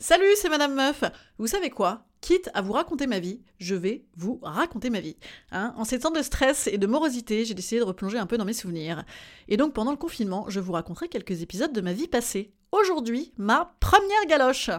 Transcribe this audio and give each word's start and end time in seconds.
Salut, 0.00 0.30
c'est 0.36 0.48
Madame 0.48 0.74
Meuf. 0.74 1.02
Vous 1.38 1.48
savez 1.48 1.70
quoi? 1.70 2.06
Quitte 2.20 2.50
à 2.54 2.62
vous 2.62 2.72
raconter 2.72 3.08
ma 3.08 3.18
vie, 3.18 3.40
je 3.58 3.74
vais 3.74 4.04
vous 4.16 4.38
raconter 4.42 4.90
ma 4.90 5.00
vie. 5.00 5.16
Hein 5.50 5.74
en 5.76 5.84
ces 5.84 5.98
temps 5.98 6.12
de 6.12 6.22
stress 6.22 6.68
et 6.68 6.78
de 6.78 6.86
morosité, 6.86 7.44
j'ai 7.44 7.54
décidé 7.54 7.80
de 7.80 7.84
replonger 7.84 8.16
un 8.16 8.26
peu 8.26 8.38
dans 8.38 8.44
mes 8.44 8.52
souvenirs. 8.52 9.04
Et 9.48 9.56
donc 9.56 9.72
pendant 9.72 9.90
le 9.90 9.96
confinement, 9.96 10.46
je 10.48 10.60
vous 10.60 10.72
raconterai 10.72 11.08
quelques 11.08 11.42
épisodes 11.42 11.72
de 11.72 11.80
ma 11.80 11.92
vie 11.92 12.06
passée. 12.06 12.52
Aujourd'hui, 12.70 13.32
ma 13.38 13.74
première 13.80 14.26
galoche. 14.28 14.70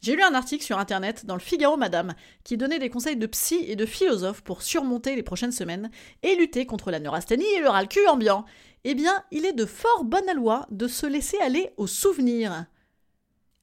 J'ai 0.00 0.14
lu 0.14 0.22
un 0.22 0.34
article 0.34 0.64
sur 0.64 0.78
internet 0.78 1.26
dans 1.26 1.34
le 1.34 1.40
Figaro 1.40 1.76
Madame 1.76 2.14
qui 2.44 2.56
donnait 2.56 2.78
des 2.78 2.90
conseils 2.90 3.16
de 3.16 3.26
psy 3.26 3.64
et 3.66 3.76
de 3.76 3.86
philosophes 3.86 4.42
pour 4.42 4.62
surmonter 4.62 5.16
les 5.16 5.22
prochaines 5.22 5.52
semaines 5.52 5.90
et 6.22 6.36
lutter 6.36 6.66
contre 6.66 6.90
la 6.90 7.00
neurasthénie 7.00 7.46
et 7.56 7.60
le 7.60 7.68
ras 7.68 7.86
cul 7.86 8.06
ambiant. 8.06 8.44
Eh 8.84 8.94
bien, 8.94 9.24
il 9.32 9.44
est 9.44 9.52
de 9.52 9.66
fort 9.66 10.04
bonne 10.04 10.32
loi 10.34 10.66
de 10.70 10.86
se 10.86 11.06
laisser 11.06 11.38
aller 11.38 11.70
aux 11.76 11.86
souvenirs. 11.86 12.66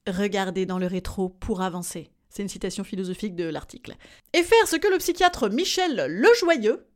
Regardez 0.06 0.66
dans 0.66 0.78
le 0.78 0.86
rétro 0.86 1.30
pour 1.30 1.62
avancer. 1.62 2.10
C'est 2.28 2.42
une 2.42 2.48
citation 2.48 2.84
philosophique 2.84 3.36
de 3.36 3.44
l'article. 3.44 3.94
Et 4.32 4.42
faire 4.42 4.66
ce 4.66 4.76
que 4.76 4.88
le 4.88 4.98
psychiatre 4.98 5.48
Michel 5.48 6.06
Lejoyeux, 6.08 6.86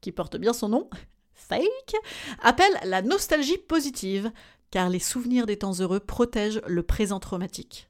qui 0.00 0.12
porte 0.12 0.36
bien 0.36 0.52
son 0.52 0.68
nom, 0.68 0.90
fake, 1.32 1.94
appelle 2.42 2.76
la 2.84 3.00
nostalgie 3.00 3.58
positive, 3.58 4.30
car 4.70 4.90
les 4.90 4.98
souvenirs 4.98 5.46
des 5.46 5.58
temps 5.58 5.80
heureux 5.80 6.00
protègent 6.00 6.60
le 6.66 6.82
présent 6.82 7.20
traumatique. 7.20 7.87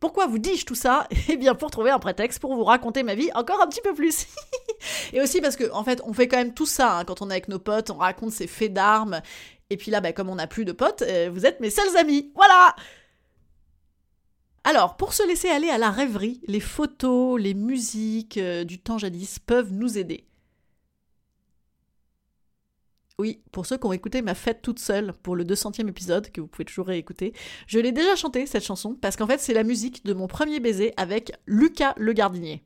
Pourquoi 0.00 0.26
vous 0.26 0.38
dis-je 0.38 0.64
tout 0.64 0.74
ça 0.74 1.08
Eh 1.28 1.36
bien 1.36 1.54
pour 1.54 1.70
trouver 1.70 1.90
un 1.90 1.98
prétexte 1.98 2.38
pour 2.40 2.54
vous 2.54 2.64
raconter 2.64 3.02
ma 3.02 3.14
vie 3.14 3.30
encore 3.34 3.60
un 3.62 3.66
petit 3.66 3.80
peu 3.82 3.94
plus. 3.94 4.26
et 5.12 5.20
aussi 5.20 5.40
parce 5.40 5.56
que 5.56 5.70
en 5.72 5.84
fait 5.84 6.00
on 6.04 6.12
fait 6.12 6.28
quand 6.28 6.38
même 6.38 6.54
tout 6.54 6.66
ça 6.66 6.98
hein. 6.98 7.04
quand 7.04 7.22
on 7.22 7.30
est 7.30 7.34
avec 7.34 7.48
nos 7.48 7.58
potes, 7.58 7.90
on 7.90 7.96
raconte 7.96 8.32
ses 8.32 8.46
faits 8.46 8.72
d'armes. 8.72 9.20
Et 9.70 9.76
puis 9.76 9.90
là, 9.90 10.00
bah, 10.00 10.12
comme 10.12 10.30
on 10.30 10.36
n'a 10.36 10.46
plus 10.46 10.64
de 10.64 10.72
potes, 10.72 11.02
euh, 11.02 11.28
vous 11.30 11.44
êtes 11.44 11.60
mes 11.60 11.68
seuls 11.68 11.96
amis. 11.96 12.32
Voilà 12.34 12.74
alors, 14.64 14.98
pour 14.98 15.14
se 15.14 15.26
laisser 15.26 15.48
aller 15.48 15.70
à 15.70 15.78
la 15.78 15.90
rêverie, 15.90 16.42
les 16.46 16.60
photos, 16.60 17.40
les 17.40 17.54
musiques 17.54 18.36
euh, 18.36 18.64
du 18.64 18.78
temps 18.78 18.98
jadis 18.98 19.38
peuvent 19.38 19.72
nous 19.72 19.96
aider. 19.96 20.26
Oui, 23.20 23.42
pour 23.50 23.66
ceux 23.66 23.76
qui 23.76 23.84
ont 23.84 23.92
écouté 23.92 24.22
ma 24.22 24.36
fête 24.36 24.62
toute 24.62 24.78
seule 24.78 25.12
pour 25.12 25.34
le 25.34 25.42
200e 25.44 25.88
épisode, 25.88 26.30
que 26.30 26.40
vous 26.40 26.46
pouvez 26.46 26.64
toujours 26.64 26.86
réécouter, 26.86 27.32
je 27.66 27.80
l'ai 27.80 27.90
déjà 27.90 28.14
chanté 28.14 28.46
cette 28.46 28.62
chanson, 28.62 28.94
parce 28.94 29.16
qu'en 29.16 29.26
fait 29.26 29.40
c'est 29.40 29.54
la 29.54 29.64
musique 29.64 30.04
de 30.04 30.14
mon 30.14 30.28
premier 30.28 30.60
baiser 30.60 30.94
avec 30.96 31.32
Lucas 31.44 31.94
le 31.96 32.12
gardinier. 32.12 32.62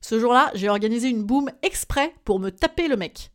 Ce 0.00 0.20
jour-là, 0.20 0.52
j'ai 0.54 0.68
organisé 0.68 1.08
une 1.08 1.24
boum 1.24 1.50
exprès 1.62 2.14
pour 2.24 2.38
me 2.38 2.50
taper 2.50 2.86
le 2.86 2.96
mec. 2.96 3.32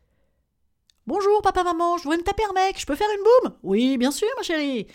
Bonjour 1.05 1.41
papa 1.41 1.65
maman, 1.65 1.97
je 1.97 2.03
voudrais 2.03 2.19
me 2.19 2.23
taper 2.23 2.43
un 2.49 2.53
mec, 2.53 2.79
je 2.79 2.85
peux 2.85 2.95
faire 2.95 3.09
une 3.13 3.23
boum? 3.23 3.57
Oui, 3.61 3.97
bien 3.97 4.11
sûr 4.11 4.29
ma 4.37 4.43
chérie. 4.43 4.87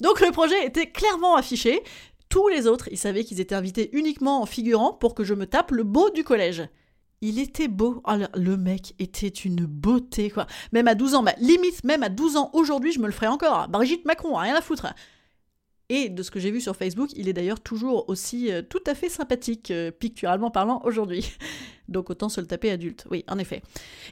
Donc 0.00 0.20
le 0.20 0.32
projet 0.32 0.64
était 0.64 0.90
clairement 0.90 1.36
affiché. 1.36 1.82
Tous 2.30 2.48
les 2.48 2.66
autres, 2.66 2.88
ils 2.90 2.98
savaient 2.98 3.24
qu'ils 3.24 3.42
étaient 3.42 3.54
invités 3.54 3.90
uniquement 3.92 4.40
en 4.40 4.46
figurant 4.46 4.94
pour 4.94 5.14
que 5.14 5.24
je 5.24 5.34
me 5.34 5.46
tape 5.46 5.72
le 5.72 5.84
beau 5.84 6.08
du 6.08 6.24
collège. 6.24 6.66
Il 7.26 7.38
était 7.38 7.68
beau. 7.68 8.02
Oh, 8.06 8.12
le 8.34 8.56
mec 8.58 8.94
était 8.98 9.28
une 9.28 9.64
beauté, 9.64 10.28
quoi. 10.28 10.46
Même 10.72 10.88
à 10.88 10.94
12 10.94 11.14
ans, 11.14 11.22
bah, 11.22 11.32
limite, 11.38 11.82
même 11.82 12.02
à 12.02 12.10
12 12.10 12.36
ans 12.36 12.50
aujourd'hui, 12.52 12.92
je 12.92 13.00
me 13.00 13.06
le 13.06 13.12
ferais 13.12 13.28
encore. 13.28 13.66
Brigitte 13.68 14.04
Macron, 14.04 14.36
rien 14.36 14.54
à 14.54 14.60
foutre. 14.60 14.88
Et 15.88 16.10
de 16.10 16.22
ce 16.22 16.30
que 16.30 16.38
j'ai 16.38 16.50
vu 16.50 16.60
sur 16.60 16.76
Facebook, 16.76 17.08
il 17.16 17.26
est 17.26 17.32
d'ailleurs 17.32 17.60
toujours 17.60 18.10
aussi 18.10 18.52
euh, 18.52 18.60
tout 18.60 18.82
à 18.86 18.94
fait 18.94 19.08
sympathique, 19.08 19.70
euh, 19.70 19.90
picturalement 19.90 20.50
parlant, 20.50 20.82
aujourd'hui. 20.84 21.32
Donc 21.88 22.10
autant 22.10 22.28
se 22.28 22.42
le 22.42 22.46
taper 22.46 22.70
adulte, 22.70 23.06
oui, 23.10 23.24
en 23.26 23.38
effet. 23.38 23.62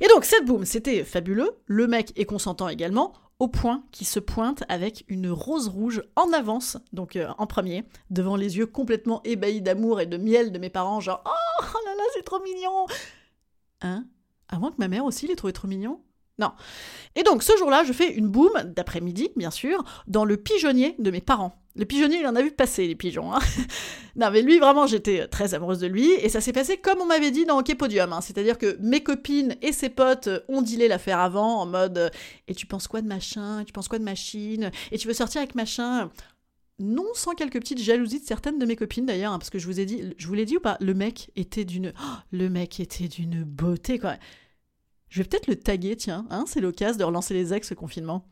Et 0.01 0.09
donc 0.09 0.25
cette 0.25 0.47
boum, 0.47 0.65
c'était 0.65 1.05
fabuleux. 1.05 1.51
Le 1.67 1.87
mec 1.87 2.13
est 2.17 2.25
consentant 2.25 2.69
également 2.71 3.13
au 3.43 3.49
point 3.49 3.83
qu'il 3.91 4.07
se 4.07 4.21
pointe 4.21 4.63
avec 4.69 5.05
une 5.09 5.29
rose 5.29 5.67
rouge 5.67 6.05
en 6.15 6.33
avance, 6.33 6.77
donc 6.93 7.17
euh, 7.17 7.27
en 7.39 7.49
premier, 7.49 7.83
devant 8.09 8.37
les 8.37 8.57
yeux 8.57 8.67
complètement 8.67 9.21
ébahis 9.25 9.61
d'amour 9.61 10.01
et 10.01 10.07
de 10.07 10.17
miel 10.17 10.53
de 10.53 10.61
mes 10.61 10.71
parents, 10.71 11.01
genre 11.01 11.25
Oh, 11.27 11.65
oh 11.75 11.79
là 11.85 11.95
là, 11.97 12.05
c'est 12.15 12.23
trop 12.23 12.41
mignon 12.41 12.87
Hein? 13.81 14.05
Avant 14.49 14.71
que 14.71 14.77
ma 14.79 14.87
mère 14.87 15.05
aussi 15.05 15.27
l'ait 15.27 15.35
trouvé 15.35 15.53
trop 15.53 15.67
mignon? 15.67 16.01
Non. 16.39 16.53
Et 17.17 17.25
donc 17.25 17.43
ce 17.43 17.57
jour-là, 17.57 17.83
je 17.83 17.93
fais 17.93 18.15
une 18.15 18.29
boum, 18.29 18.53
d'après-midi, 18.77 19.31
bien 19.35 19.51
sûr, 19.51 19.83
dans 20.07 20.25
le 20.25 20.37
pigeonnier 20.37 20.95
de 21.01 21.11
mes 21.11 21.21
parents. 21.21 21.61
Le 21.75 21.87
pigeonnier, 21.87 22.19
il 22.21 22.27
en 22.27 22.37
a 22.37 22.43
vu 22.43 22.51
passer, 22.51 22.87
les 22.87 22.95
pigeons. 22.95 23.33
Hein. 23.33 23.39
non, 24.17 24.31
mais 24.31 24.43
lui, 24.43 24.59
vraiment, 24.59 24.87
j'étais 24.87 25.27
très 25.29 25.55
amoureuse 25.55 25.79
de 25.79 25.87
lui. 25.87 26.11
Et 26.21 26.29
ça 26.29 26.43
s'est 26.43 26.53
passé 26.53 26.77
comme 26.77 27.01
on 27.01 27.07
m'avait 27.07 27.31
dit 27.31 27.47
dans 27.47 27.59
Hockey 27.59 27.75
Podium. 27.75 28.13
Hein. 28.13 28.21
C'est-à-dire 28.21 28.59
que 28.59 28.77
mes 28.81 29.03
copines 29.03 29.57
et 29.63 29.73
ses 29.73 29.89
potes 29.89 30.29
ont 30.49 30.61
dealé 30.61 30.87
l'affaire 30.87 31.19
avant, 31.19 31.61
en 31.61 31.67
mode 31.67 32.11
Et 32.47 32.55
tu 32.55 32.67
penses 32.67 32.89
quoi 32.89 33.01
de 33.01 33.07
machin? 33.07 33.61
Et 33.61 33.65
tu 33.65 33.73
penses 33.73 33.89
quoi 33.89 33.99
de 33.99 34.05
machine? 34.05 34.71
Et 34.91 34.99
tu 34.99 35.09
veux 35.09 35.15
sortir 35.15 35.41
avec 35.41 35.55
machin? 35.55 36.11
Non 36.79 37.07
sans 37.15 37.35
quelques 37.35 37.61
petites 37.61 37.81
jalousies 37.81 38.21
de 38.21 38.27
certaines 38.27 38.59
de 38.59 38.67
mes 38.67 38.77
copines 38.77 39.07
d'ailleurs, 39.07 39.33
hein, 39.33 39.39
parce 39.39 39.51
que 39.51 39.59
je 39.59 39.67
vous 39.67 39.79
ai 39.79 39.85
dit, 39.85 40.15
je 40.17 40.27
vous 40.27 40.35
l'ai 40.35 40.47
dit 40.47 40.57
ou 40.57 40.61
pas, 40.61 40.79
le 40.81 40.95
mec 40.95 41.31
était 41.37 41.65
d'une, 41.65 41.93
oh, 41.97 42.17
le 42.33 42.49
mec 42.49 42.81
était 42.81 43.09
d'une 43.09 43.45
beauté 43.45 43.99
quoi. 43.99 44.17
Je 45.09 45.23
vais 45.23 45.29
peut-être 45.29 45.47
le 45.47 45.57
taguer, 45.57 45.95
tiens, 45.95 46.27
hein, 46.31 46.45
c'est 46.49 46.61
l'occasion 46.61 46.99
de 46.99 47.05
relancer 47.05 47.35
les 47.35 47.53
ex 47.53 47.73
confinement. 47.75 48.27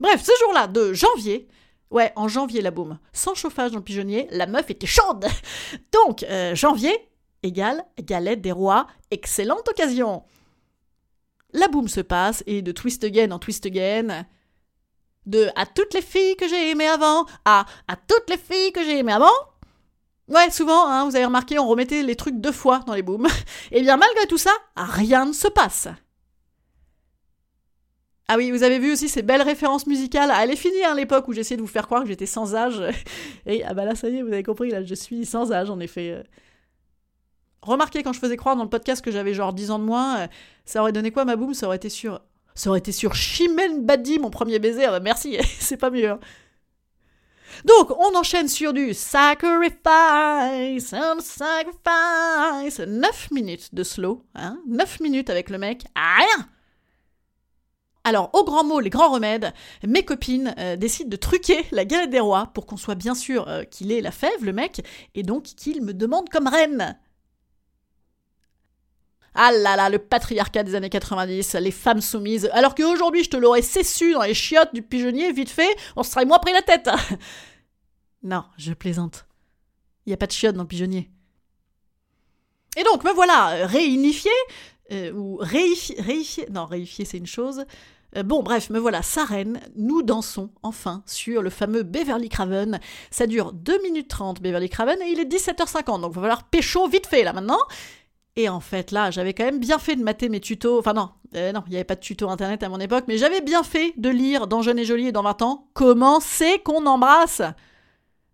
Bref, 0.00 0.24
ce 0.24 0.32
jour-là 0.40 0.66
de 0.66 0.94
janvier, 0.94 1.46
Ouais, 1.92 2.10
en 2.16 2.26
janvier 2.26 2.62
la 2.62 2.70
boum. 2.70 2.98
Sans 3.12 3.34
chauffage 3.34 3.72
dans 3.72 3.78
le 3.78 3.84
pigeonnier, 3.84 4.26
la 4.30 4.46
meuf 4.46 4.70
était 4.70 4.86
chaude. 4.86 5.26
Donc, 5.92 6.24
euh, 6.24 6.54
janvier 6.54 6.92
égale 7.42 7.84
galette 8.00 8.40
des 8.40 8.52
rois, 8.52 8.86
excellente 9.10 9.68
occasion. 9.68 10.22
La 11.52 11.68
boum 11.68 11.88
se 11.88 12.00
passe 12.00 12.42
et 12.46 12.62
de 12.62 12.72
twist 12.72 13.04
again 13.04 13.30
en 13.30 13.38
twist 13.38 13.66
again. 13.66 14.26
De 15.26 15.50
à 15.54 15.66
toutes 15.66 15.92
les 15.92 16.02
filles 16.02 16.36
que 16.36 16.48
j'ai 16.48 16.70
aimées 16.70 16.88
avant, 16.88 17.26
à 17.44 17.66
à 17.86 17.96
toutes 17.96 18.30
les 18.30 18.38
filles 18.38 18.72
que 18.72 18.82
j'ai 18.82 18.98
aimées 18.98 19.12
avant. 19.12 19.30
Ouais, 20.28 20.50
souvent, 20.50 20.88
hein, 20.88 21.04
vous 21.04 21.14
avez 21.14 21.26
remarqué, 21.26 21.58
on 21.58 21.68
remettait 21.68 22.02
les 22.02 22.16
trucs 22.16 22.40
deux 22.40 22.52
fois 22.52 22.78
dans 22.86 22.94
les 22.94 23.02
booms. 23.02 23.26
Et 23.70 23.78
eh 23.78 23.82
bien 23.82 23.98
malgré 23.98 24.26
tout 24.26 24.38
ça, 24.38 24.52
rien 24.76 25.26
ne 25.26 25.32
se 25.32 25.48
passe. 25.48 25.88
Ah 28.28 28.36
oui, 28.36 28.50
vous 28.50 28.62
avez 28.62 28.78
vu 28.78 28.92
aussi 28.92 29.08
ces 29.08 29.22
belles 29.22 29.42
références 29.42 29.86
musicales. 29.86 30.30
Ah, 30.32 30.44
elle 30.44 30.50
est 30.50 30.56
finie 30.56 30.84
hein, 30.84 30.94
l'époque 30.94 31.28
où 31.28 31.32
j'essayais 31.32 31.56
de 31.56 31.62
vous 31.62 31.68
faire 31.68 31.86
croire 31.86 32.02
que 32.02 32.08
j'étais 32.08 32.26
sans 32.26 32.54
âge. 32.54 32.82
Et 33.46 33.64
ah 33.64 33.74
bah 33.74 33.84
là, 33.84 33.94
ça 33.94 34.08
y 34.08 34.18
est, 34.18 34.22
vous 34.22 34.32
avez 34.32 34.42
compris, 34.42 34.70
là, 34.70 34.82
je 34.82 34.94
suis 34.94 35.26
sans 35.26 35.52
âge 35.52 35.70
en 35.70 35.80
effet. 35.80 36.22
Remarquez 37.62 38.02
quand 38.02 38.12
je 38.12 38.18
faisais 38.18 38.36
croire 38.36 38.56
dans 38.56 38.64
le 38.64 38.68
podcast 38.68 39.04
que 39.04 39.12
j'avais 39.12 39.34
genre 39.34 39.52
10 39.52 39.70
ans 39.70 39.78
de 39.78 39.84
moins, 39.84 40.20
euh, 40.20 40.26
ça 40.64 40.80
aurait 40.80 40.92
donné 40.92 41.12
quoi 41.12 41.24
ma 41.24 41.36
boum? 41.36 41.54
Ça 41.54 41.66
aurait 41.66 41.76
été 41.76 41.88
sur. 41.88 42.20
Ça 42.54 42.70
aurait 42.70 42.80
été 42.80 42.92
sur 42.92 43.14
Chimène 43.14 43.86
Badi, 43.86 44.18
mon 44.18 44.30
premier 44.30 44.58
baiser. 44.58 44.84
Ah 44.84 44.90
bah 44.90 45.00
merci, 45.00 45.38
c'est 45.58 45.76
pas 45.76 45.90
mieux. 45.90 46.10
Hein. 46.10 46.20
Donc, 47.64 47.90
on 47.90 48.16
enchaîne 48.16 48.48
sur 48.48 48.72
du 48.72 48.94
sacrifice, 48.94 50.92
and 50.92 51.20
sacrifice. 51.20 52.80
9 52.80 53.30
minutes 53.30 53.74
de 53.74 53.84
slow, 53.84 54.24
hein 54.34 54.58
9 54.66 55.00
minutes 55.00 55.30
avec 55.30 55.50
le 55.50 55.58
mec, 55.58 55.84
rien 55.94 56.48
alors, 58.04 58.30
au 58.32 58.44
grand 58.44 58.64
mot, 58.64 58.80
les 58.80 58.90
grands 58.90 59.12
remèdes, 59.12 59.52
mes 59.86 60.04
copines 60.04 60.54
euh, 60.58 60.76
décident 60.76 61.08
de 61.08 61.16
truquer 61.16 61.64
la 61.70 61.84
galette 61.84 62.10
des 62.10 62.20
rois 62.20 62.50
pour 62.52 62.66
qu'on 62.66 62.76
soit 62.76 62.96
bien 62.96 63.14
sûr 63.14 63.46
euh, 63.48 63.62
qu'il 63.62 63.92
ait 63.92 64.00
la 64.00 64.10
fève, 64.10 64.44
le 64.44 64.52
mec, 64.52 64.84
et 65.14 65.22
donc 65.22 65.44
qu'il 65.44 65.82
me 65.82 65.94
demande 65.94 66.28
comme 66.28 66.48
reine. 66.48 66.98
Ah 69.34 69.52
là 69.52 69.76
là, 69.76 69.88
le 69.88 69.98
patriarcat 69.98 70.64
des 70.64 70.74
années 70.74 70.90
90, 70.90 71.54
les 71.54 71.70
femmes 71.70 72.00
soumises. 72.00 72.50
Alors 72.52 72.74
qu'aujourd'hui, 72.74 73.24
je 73.24 73.30
te 73.30 73.36
l'aurais 73.36 73.62
cessu 73.62 74.12
dans 74.12 74.22
les 74.22 74.34
chiottes 74.34 74.74
du 74.74 74.82
pigeonnier, 74.82 75.32
vite 75.32 75.48
fait, 75.48 75.74
on 75.96 76.02
se 76.02 76.10
serait 76.10 76.26
moins 76.26 76.38
pris 76.38 76.52
la 76.52 76.62
tête. 76.62 76.90
non, 78.22 78.44
je 78.58 78.72
plaisante. 78.72 79.26
Il 80.04 80.10
n'y 80.10 80.14
a 80.14 80.18
pas 80.18 80.26
de 80.26 80.32
chiottes 80.32 80.56
dans 80.56 80.62
le 80.62 80.68
pigeonnier. 80.68 81.08
Et 82.76 82.82
donc, 82.82 83.04
me 83.04 83.12
voilà 83.12 83.66
réunifié, 83.66 84.30
euh, 84.92 85.12
ou 85.12 85.36
réifié, 85.36 86.46
non, 86.50 86.66
réifié 86.66 87.04
c'est 87.04 87.18
une 87.18 87.26
chose. 87.26 87.64
Euh, 88.16 88.22
bon, 88.22 88.42
bref, 88.42 88.70
me 88.70 88.78
voilà, 88.78 89.02
Sarène, 89.02 89.60
nous 89.76 90.02
dansons 90.02 90.50
enfin 90.62 91.02
sur 91.06 91.42
le 91.42 91.50
fameux 91.50 91.82
Beverly 91.82 92.28
Craven. 92.28 92.78
Ça 93.10 93.26
dure 93.26 93.52
2 93.52 93.82
minutes 93.82 94.08
30, 94.08 94.42
Beverly 94.42 94.68
Craven, 94.68 95.00
et 95.02 95.10
il 95.10 95.20
est 95.20 95.24
17h50, 95.24 96.00
donc 96.00 96.12
il 96.12 96.16
va 96.16 96.20
falloir 96.20 96.44
pécho 96.44 96.86
vite 96.88 97.06
fait 97.06 97.22
là 97.22 97.32
maintenant. 97.32 97.60
Et 98.36 98.48
en 98.48 98.60
fait, 98.60 98.92
là, 98.92 99.10
j'avais 99.10 99.34
quand 99.34 99.44
même 99.44 99.58
bien 99.58 99.78
fait 99.78 99.94
de 99.94 100.02
mater 100.02 100.30
mes 100.30 100.40
tutos. 100.40 100.78
Enfin, 100.78 100.94
non, 100.94 101.10
euh, 101.36 101.52
non, 101.52 101.62
il 101.66 101.70
n'y 101.70 101.76
avait 101.76 101.84
pas 101.84 101.96
de 101.96 102.00
tuto 102.00 102.28
internet 102.30 102.62
à 102.62 102.68
mon 102.68 102.80
époque, 102.80 103.04
mais 103.08 103.18
j'avais 103.18 103.40
bien 103.42 103.62
fait 103.62 103.92
de 103.96 104.08
lire 104.08 104.46
dans 104.46 104.62
Jeune 104.62 104.78
et 104.78 104.84
Jolie 104.84 105.08
et 105.08 105.12
dans 105.12 105.22
20 105.22 105.42
ans 105.42 105.68
comment 105.74 106.20
c'est 106.20 106.58
qu'on 106.60 106.86
embrasse? 106.86 107.42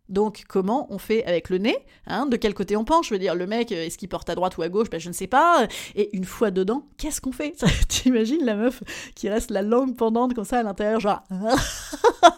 Donc, 0.09 0.45
comment 0.49 0.87
on 0.91 0.99
fait 0.99 1.25
avec 1.25 1.51
le 1.51 1.59
nez 1.59 1.77
hein, 2.07 2.27
De 2.27 2.37
quel 2.37 2.55
côté 2.55 2.77
on 2.77 2.85
penche? 2.85 3.09
Je 3.09 3.15
veux 3.15 3.19
dire, 3.19 3.35
le 3.35 3.47
mec, 3.47 3.73
euh, 3.73 3.87
est-ce 3.87 3.99
qu'il 3.99 4.09
porte 4.09 4.31
à 4.31 4.35
droite 4.35 4.57
ou 4.57 4.63
à 4.63 4.69
gauche? 4.69 4.89
Ben, 4.91 4.99
Je 4.99 5.09
ne 5.09 5.15
sais 5.15 5.27
pas. 5.27 5.67
Et 5.95 6.17
une 6.17 6.25
fois 6.25 6.51
dedans, 6.51 6.87
qu'est-ce 6.97 7.21
qu'on 7.21 7.33
fait? 7.33 7.55
T'imagines 7.89 8.45
la 8.45 8.55
meuf 8.55 8.83
qui 9.15 9.29
reste 9.29 9.51
la 9.51 9.63
langue 9.63 9.97
pendante 9.97 10.35
comme 10.35 10.45
ça 10.45 10.59
à 10.59 10.63
l'intérieur, 10.63 11.01
genre. 11.01 11.23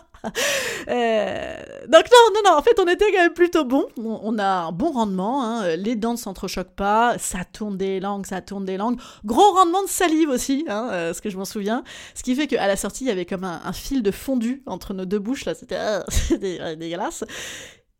Euh, 0.88 1.54
donc 1.88 2.04
non, 2.10 2.34
non, 2.34 2.40
non, 2.50 2.58
en 2.58 2.62
fait 2.62 2.78
on 2.80 2.86
était 2.88 3.12
quand 3.12 3.22
même 3.22 3.32
plutôt 3.32 3.64
bon. 3.64 3.86
On, 3.96 4.38
a 4.38 4.44
un 4.44 4.72
bon 4.72 4.90
rendement, 4.90 5.44
hein. 5.44 5.76
les 5.76 5.94
dents 5.94 6.12
ne 6.12 6.18
s'entrechoquent 6.18 6.74
pas, 6.74 7.16
ça 7.18 7.44
tourne 7.44 7.76
des 7.76 8.00
langues, 8.00 8.26
ça 8.26 8.40
tourne 8.40 8.64
des 8.64 8.76
langues. 8.76 8.98
Gros 9.24 9.52
rendement 9.52 9.82
de 9.82 9.88
salive 9.88 10.30
aussi, 10.30 10.64
hein, 10.68 10.88
euh, 10.90 11.14
ce 11.14 11.20
que 11.20 11.30
je 11.30 11.36
m'en 11.36 11.44
souviens. 11.44 11.84
Ce 12.14 12.22
qui 12.22 12.34
fait 12.34 12.46
qu'à 12.46 12.66
la 12.66 12.76
sortie 12.76 13.04
il 13.04 13.08
y 13.08 13.10
avait 13.10 13.26
comme 13.26 13.44
un, 13.44 13.72
fil 13.72 14.02
de 14.02 14.10
fondu 14.10 14.62
entre 14.66 14.94
nos 14.94 15.04
deux 15.04 15.18
bouches, 15.18 15.44
là 15.44 15.54
c'était 15.54 15.78
euh, 15.78 16.74
dégueulasse. 16.76 17.24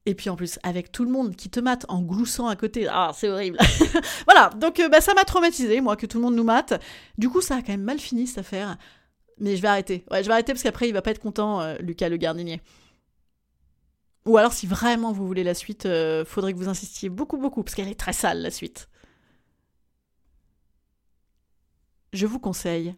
Et 0.06 0.14
puis 0.14 0.30
en 0.30 0.36
plus, 0.36 0.58
avec 0.62 0.90
tout 0.90 1.04
le 1.04 1.10
monde 1.10 1.36
qui 1.36 1.50
te 1.50 1.60
mate 1.60 1.84
en 1.88 2.00
gloussant 2.00 2.48
à 2.48 2.56
côté, 2.56 2.88
ah, 2.90 3.12
c'est 3.14 3.28
horrible. 3.28 3.58
voilà, 4.24 4.50
donc 4.56 4.82
bah, 4.90 5.00
ça 5.00 5.12
m'a 5.14 5.24
traumatisé, 5.24 5.80
moi, 5.82 5.94
que 5.96 6.06
tout 6.06 6.16
le 6.16 6.24
monde 6.24 6.34
nous 6.34 6.44
mate. 6.44 6.80
Du 7.18 7.28
coup, 7.28 7.42
ça 7.42 7.56
a 7.56 7.58
quand 7.58 7.72
même 7.72 7.82
mal 7.82 7.98
fini 7.98 8.26
cette 8.26 8.38
affaire. 8.38 8.78
Mais 9.40 9.56
je 9.56 9.62
vais 9.62 9.68
arrêter. 9.68 10.04
Ouais, 10.10 10.22
je 10.22 10.28
vais 10.28 10.34
arrêter 10.34 10.52
parce 10.52 10.62
qu'après, 10.62 10.88
il 10.88 10.92
va 10.92 11.02
pas 11.02 11.10
être 11.10 11.18
content, 11.18 11.60
euh, 11.60 11.76
Lucas 11.80 12.08
le 12.08 12.18
gardinier. 12.18 12.60
Ou 14.26 14.36
alors, 14.36 14.52
si 14.52 14.66
vraiment 14.66 15.12
vous 15.12 15.26
voulez 15.26 15.44
la 15.44 15.54
suite, 15.54 15.86
euh, 15.86 16.24
faudrait 16.24 16.52
que 16.52 16.58
vous 16.58 16.68
insistiez 16.68 17.08
beaucoup, 17.08 17.38
beaucoup, 17.38 17.62
parce 17.62 17.74
qu'elle 17.74 17.88
est 17.88 17.98
très 17.98 18.12
sale, 18.12 18.42
la 18.42 18.50
suite. 18.50 18.88
Je 22.12 22.26
vous 22.26 22.38
conseille 22.38 22.94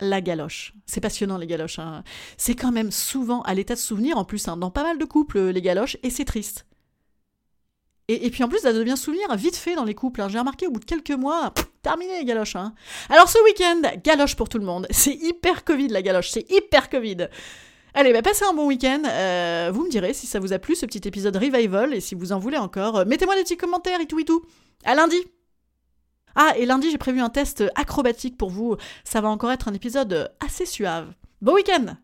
la 0.00 0.20
galoche. 0.20 0.74
C'est 0.86 1.00
passionnant, 1.00 1.38
les 1.38 1.46
galoches. 1.46 1.78
Hein. 1.78 2.02
C'est 2.36 2.54
quand 2.54 2.72
même 2.72 2.90
souvent 2.90 3.42
à 3.42 3.54
l'état 3.54 3.74
de 3.74 3.80
souvenir, 3.80 4.18
en 4.18 4.24
plus, 4.24 4.48
hein, 4.48 4.56
dans 4.56 4.70
pas 4.70 4.82
mal 4.82 4.98
de 4.98 5.04
couples, 5.04 5.38
les 5.38 5.62
galoches, 5.62 5.96
et 6.02 6.10
c'est 6.10 6.24
triste. 6.24 6.66
Et, 8.08 8.30
puis 8.30 8.42
en 8.42 8.48
plus, 8.48 8.60
ça 8.60 8.72
devient 8.72 8.96
souvenir 8.96 9.34
vite 9.36 9.56
fait 9.56 9.74
dans 9.74 9.84
les 9.84 9.94
couples. 9.94 10.22
Hein. 10.22 10.28
J'ai 10.30 10.38
remarqué 10.38 10.66
au 10.66 10.70
bout 10.70 10.80
de 10.80 10.86
quelques 10.86 11.10
mois, 11.10 11.52
terminé 11.82 12.18
les 12.18 12.24
galoches. 12.24 12.56
Hein. 12.56 12.74
Alors 13.10 13.28
ce 13.28 13.42
week-end, 13.44 13.82
galoche 14.04 14.36
pour 14.36 14.48
tout 14.48 14.58
le 14.58 14.64
monde. 14.64 14.86
C'est 14.90 15.14
hyper 15.14 15.64
Covid 15.64 15.88
la 15.88 16.02
galoche, 16.02 16.30
c'est 16.30 16.50
hyper 16.50 16.88
Covid. 16.90 17.28
Allez, 17.94 18.12
bah, 18.12 18.22
passez 18.22 18.44
un 18.44 18.52
bon 18.52 18.66
week-end. 18.66 19.02
Euh, 19.06 19.70
vous 19.72 19.84
me 19.84 19.90
direz 19.90 20.12
si 20.12 20.26
ça 20.26 20.38
vous 20.38 20.52
a 20.52 20.58
plu 20.58 20.76
ce 20.76 20.86
petit 20.86 21.06
épisode 21.08 21.36
revival 21.36 21.94
et 21.94 22.00
si 22.00 22.14
vous 22.14 22.32
en 22.32 22.38
voulez 22.38 22.58
encore. 22.58 22.98
Euh, 22.98 23.04
mettez-moi 23.04 23.34
des 23.34 23.42
petits 23.42 23.56
commentaires 23.56 24.00
et 24.00 24.06
tout 24.06 24.18
et 24.20 24.24
tout. 24.24 24.42
À 24.84 24.94
lundi. 24.94 25.16
Ah, 26.36 26.52
et 26.56 26.66
lundi, 26.66 26.90
j'ai 26.90 26.98
prévu 26.98 27.20
un 27.20 27.30
test 27.30 27.64
acrobatique 27.74 28.36
pour 28.36 28.50
vous. 28.50 28.76
Ça 29.04 29.20
va 29.20 29.28
encore 29.28 29.50
être 29.50 29.68
un 29.68 29.74
épisode 29.74 30.32
assez 30.40 30.66
suave. 30.66 31.12
Bon 31.40 31.54
week-end 31.54 31.96